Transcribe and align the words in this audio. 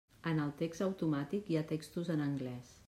En 0.31 0.39
el 0.45 0.53
text 0.61 0.83
automàtic 0.85 1.51
hi 1.53 1.59
ha 1.61 1.65
textos 1.75 2.13
en 2.17 2.29
anglès. 2.31 2.77